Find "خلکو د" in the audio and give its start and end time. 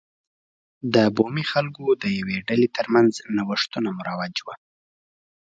1.51-2.03